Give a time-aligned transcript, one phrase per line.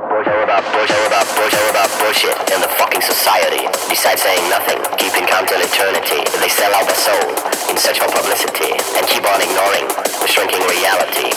[0.00, 0.64] bullshit, about
[1.04, 1.28] about
[1.68, 1.90] about
[2.48, 3.68] in the fucking society.
[3.92, 6.24] Besides saying nothing, keeping calm till eternity.
[6.40, 7.28] They sell out the soul
[7.68, 9.84] in for publicity and keep on ignoring
[10.16, 11.28] the shrinking reality.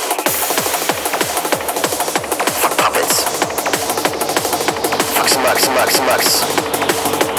[2.64, 3.28] Fuck puppets.
[5.20, 7.35] Fuck.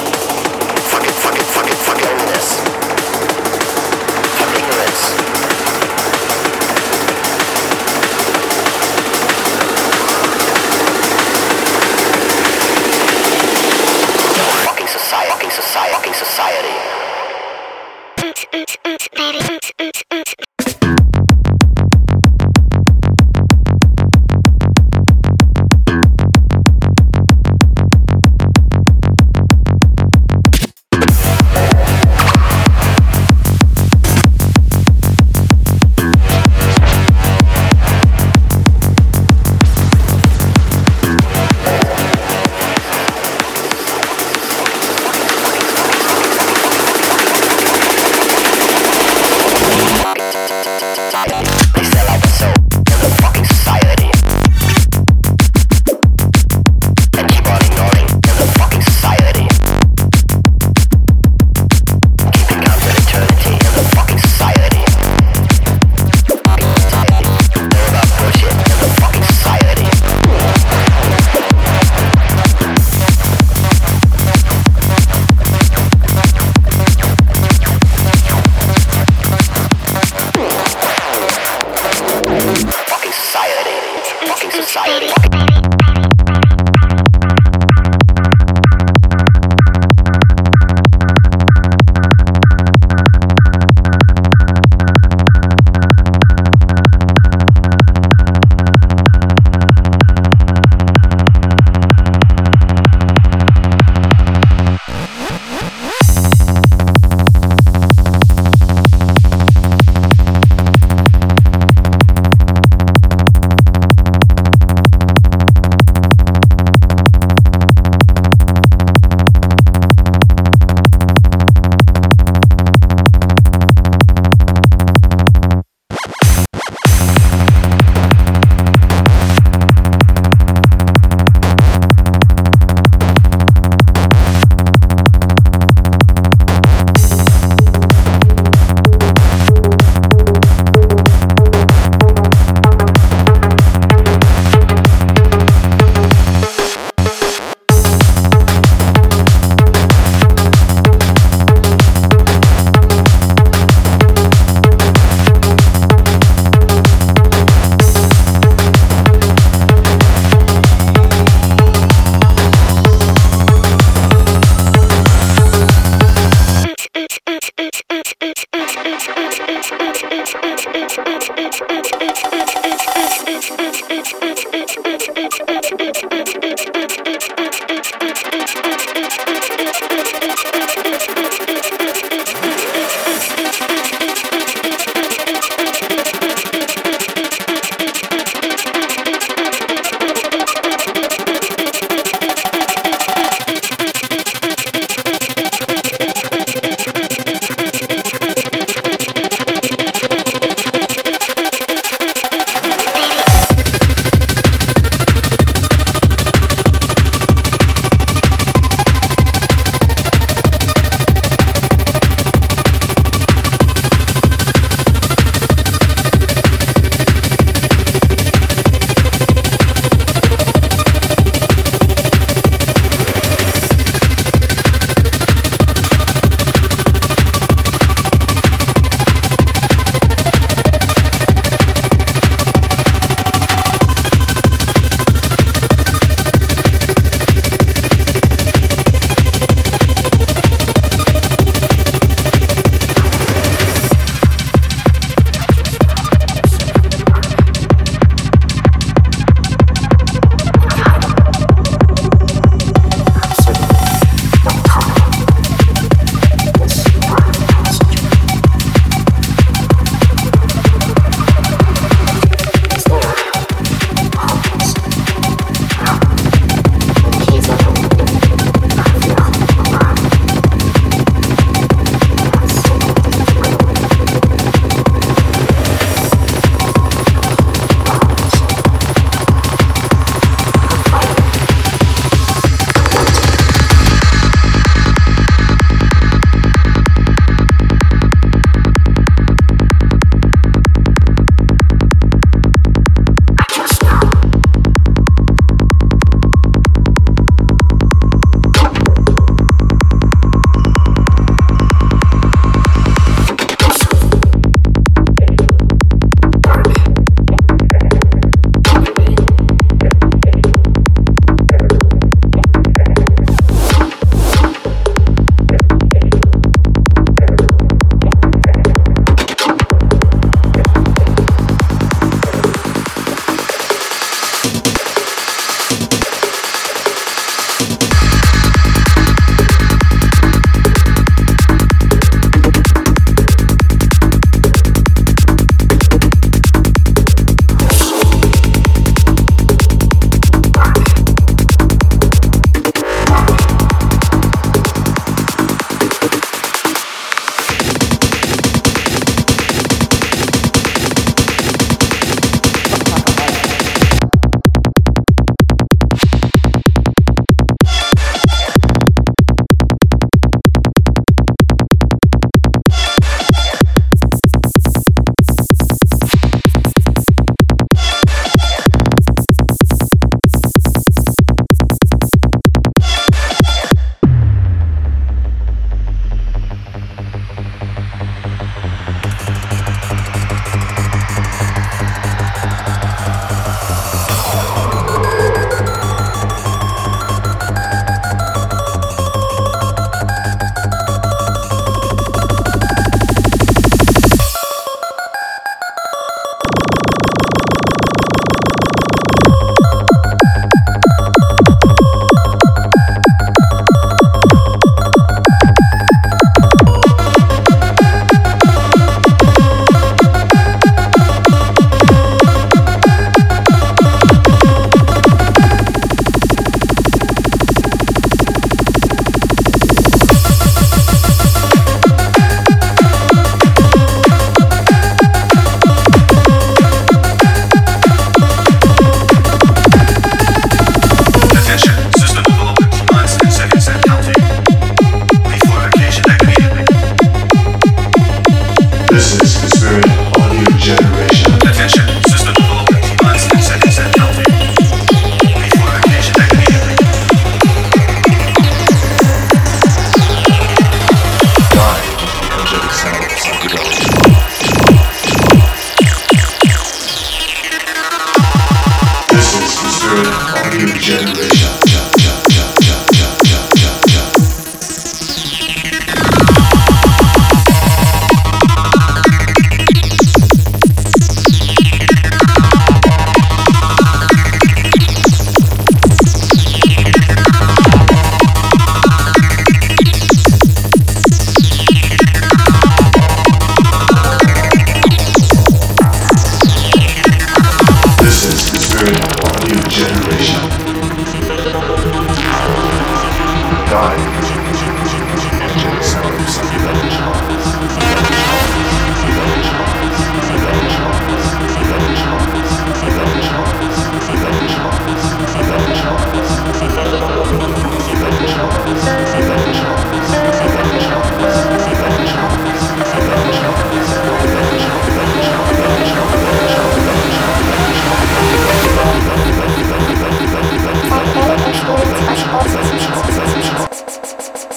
[51.27, 51.66] They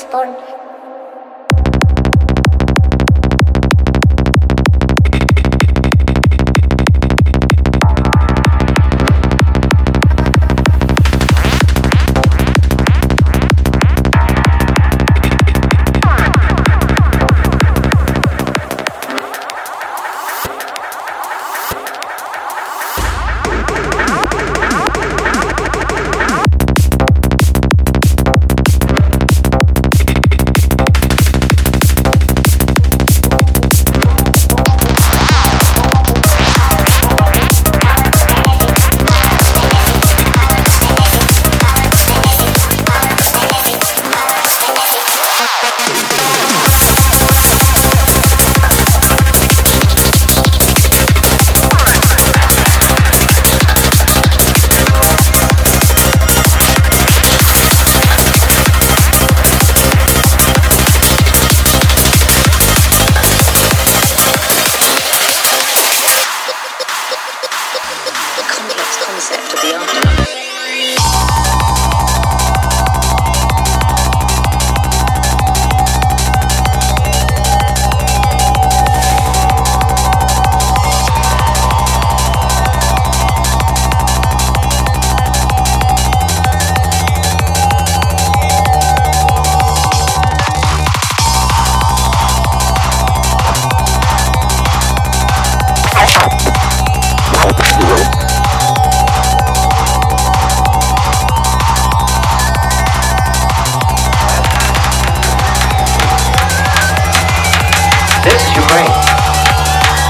[0.10, 0.49] Sport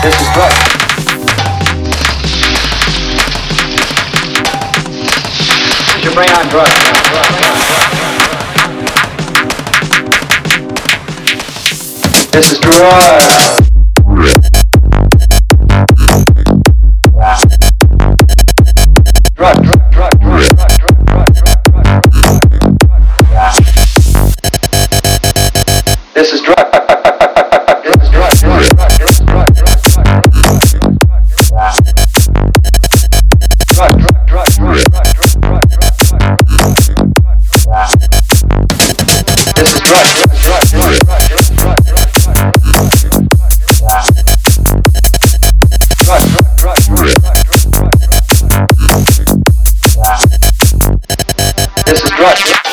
[0.01, 0.55] This is right.
[5.93, 6.71] Put your brain on drugs.
[12.31, 13.58] This is drugs.
[51.89, 52.68] This is Crush.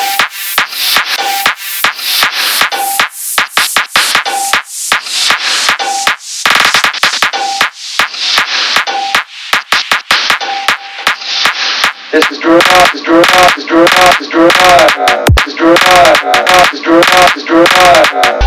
[12.13, 12.63] This is drive,
[12.95, 13.25] is drive,
[13.59, 14.53] is drive, is drive,
[15.45, 18.46] is drive, is drive, is is drive.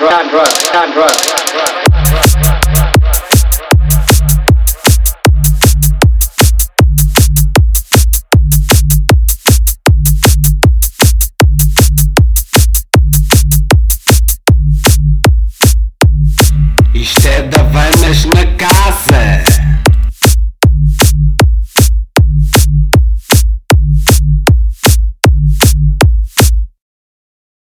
[0.00, 1.39] drug, drug, drug, drug.